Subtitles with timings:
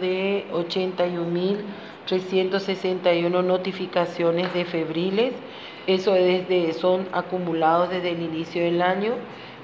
[0.00, 5.34] de 81.361 notificaciones de febriles,
[5.86, 9.12] eso desde, son acumulados desde el inicio del año.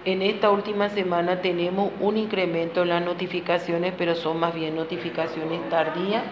[0.05, 5.67] En esta última semana tenemos un incremento en las notificaciones, pero son más bien notificaciones
[5.71, 6.25] tardías.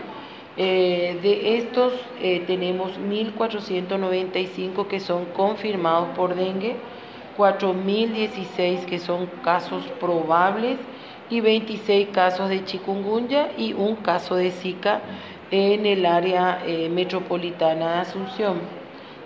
[0.59, 6.77] Eh, de estos eh, tenemos 1.495 que son confirmados por dengue,
[7.39, 10.77] 4.016 que son casos probables
[11.31, 15.01] y 26 casos de chikungunya y un caso de Zika
[15.51, 18.61] en el área eh, metropolitana de Asunción.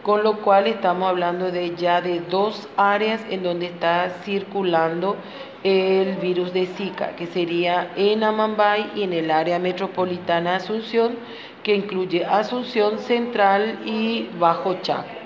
[0.02, 5.16] Con lo cual estamos hablando de ya de dos áreas en donde está circulando
[5.62, 11.16] el virus de Zika, que sería en Amambay y en el área metropolitana de Asunción,
[11.62, 15.19] que incluye Asunción Central y Bajo Chaco.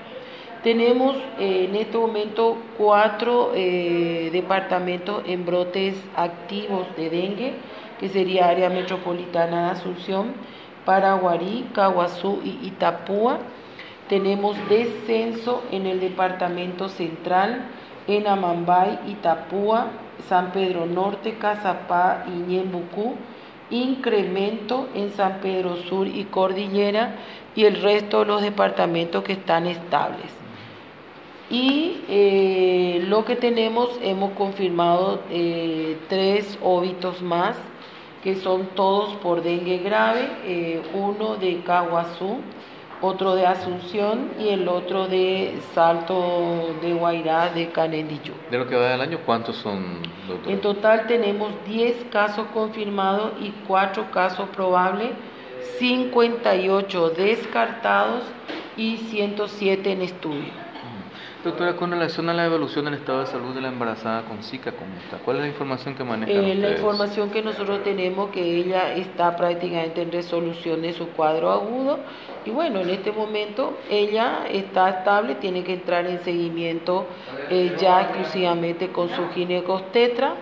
[0.64, 7.52] Tenemos eh, en este momento cuatro eh, departamentos en brotes activos de dengue,
[8.00, 10.32] que sería área metropolitana de Asunción,
[10.86, 13.40] Paraguarí, Caguazú y Itapúa.
[14.08, 17.66] Tenemos descenso en el departamento central,
[18.08, 19.88] en Amambay, Itapúa,
[20.30, 23.16] San Pedro Norte, Cazapá y Ñembucú
[23.70, 27.16] incremento en San Pedro Sur y Cordillera
[27.54, 30.43] y el resto de los departamentos que están estables.
[31.50, 37.56] Y eh, lo que tenemos, hemos confirmado eh, tres óbitos más,
[38.22, 42.38] que son todos por dengue grave, eh, uno de Caguazú,
[43.02, 48.32] otro de Asunción y el otro de Salto de Guairá de Canendillú.
[48.50, 50.50] De lo que va del año, ¿cuántos son, doctor?
[50.50, 55.10] En total tenemos 10 casos confirmados y 4 casos probables,
[55.78, 58.22] 58 descartados
[58.78, 60.64] y 107 en estudio.
[61.42, 64.72] Doctora, con relación a la evolución del estado de salud de la embarazada con Zika,
[64.72, 65.18] ¿cómo está?
[65.18, 66.32] ¿Cuál es la información que maneja?
[66.32, 71.50] Eh, la información que nosotros tenemos que ella está prácticamente en resolución de su cuadro
[71.50, 71.98] agudo
[72.44, 77.06] y bueno, en este momento ella está estable, tiene que entrar en seguimiento
[77.50, 80.34] eh, ya exclusivamente con su ginecostetra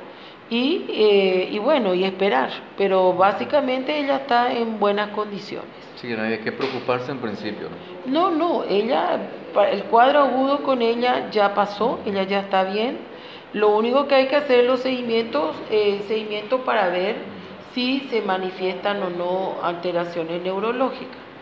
[0.53, 5.71] y, eh, y bueno, y esperar, pero básicamente ella está en buenas condiciones.
[5.97, 7.69] Sí, no hay que preocuparse en principio.
[8.05, 9.19] No, no, ella
[9.71, 12.99] el cuadro agudo con ella ya pasó, ella ya está bien.
[13.55, 16.03] Lo único que hay que hacer es los seguimientos, eh,
[16.67, 17.17] para ver
[17.73, 21.17] si se manifiestan o no alteraciones neurológicas.